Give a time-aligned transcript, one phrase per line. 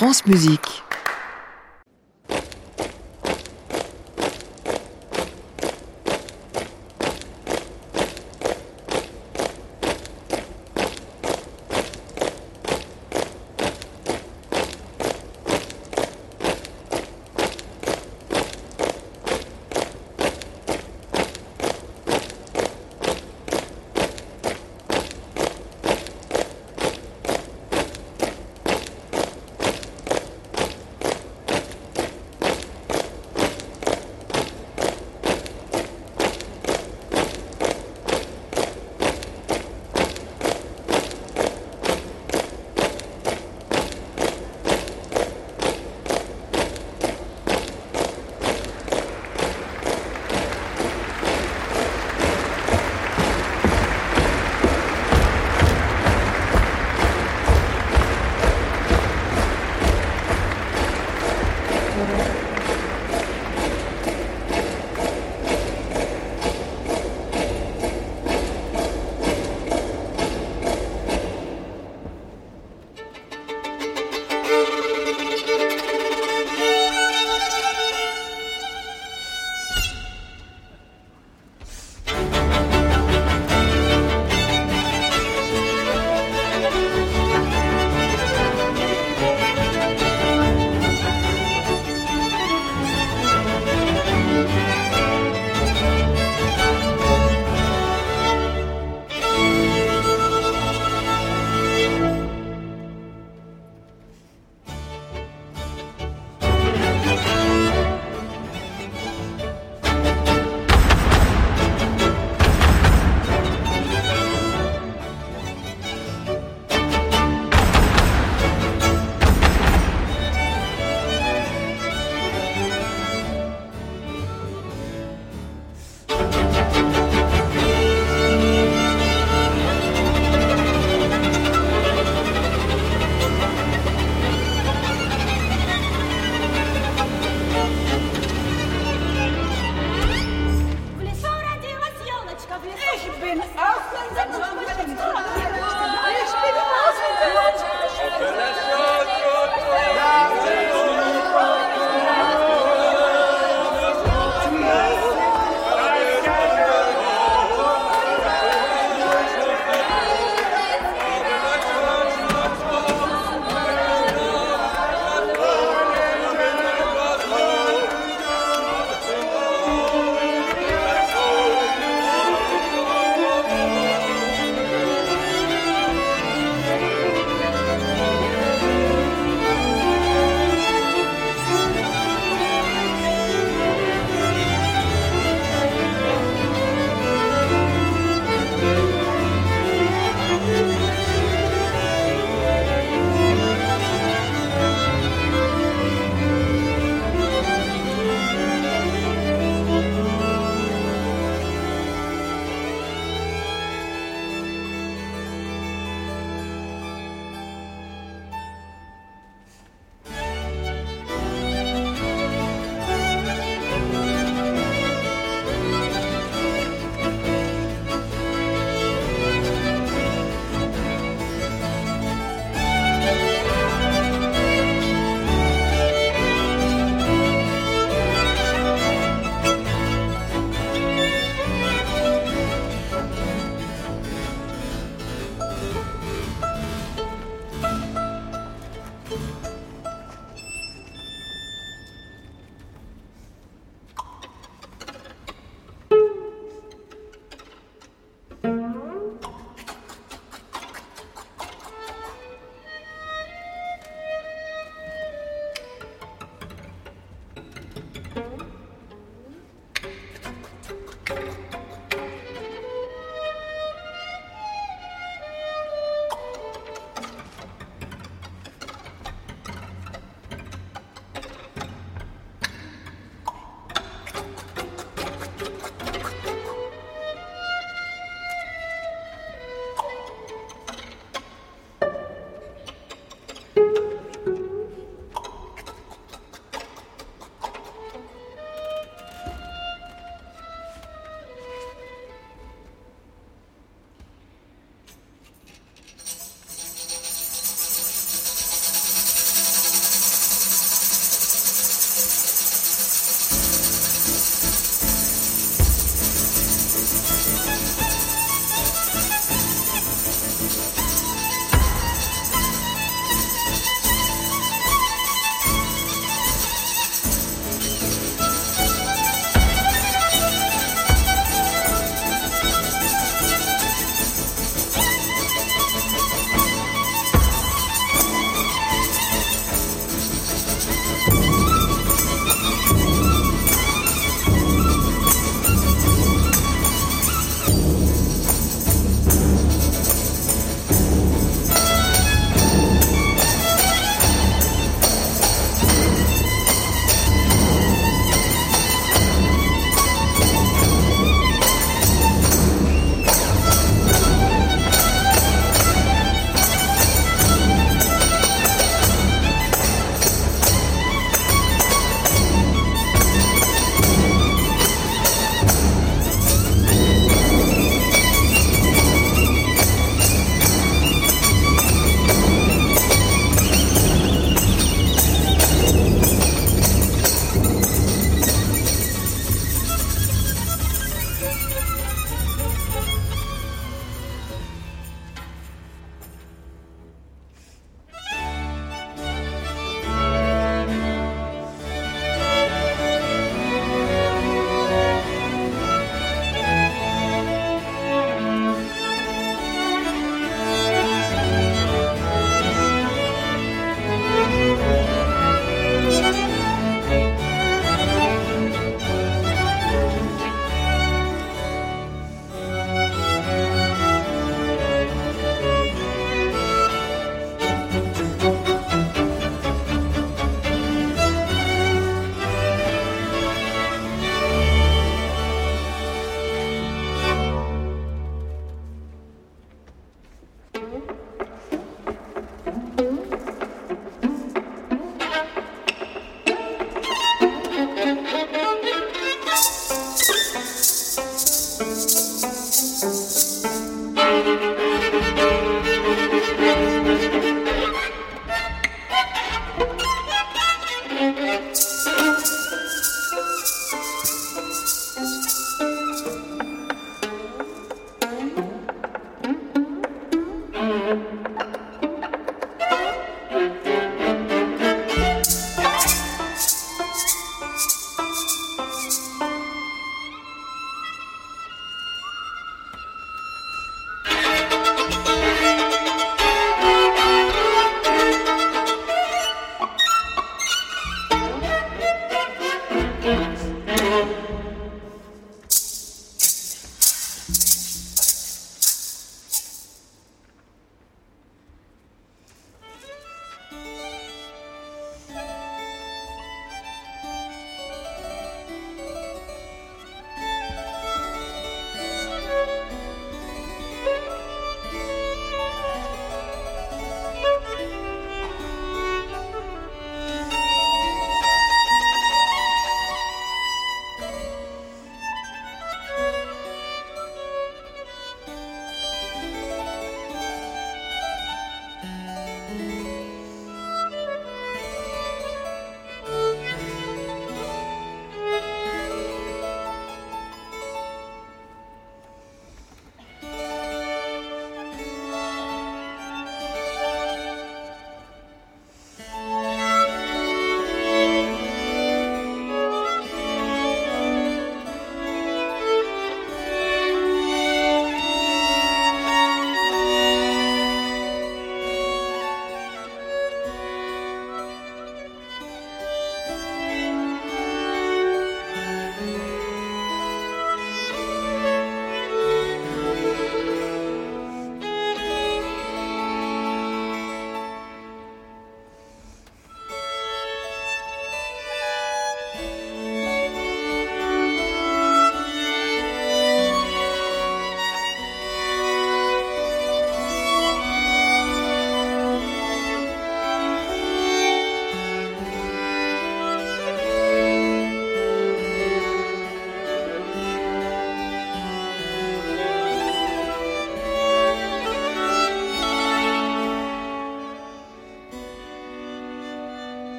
[0.00, 0.82] France Musique.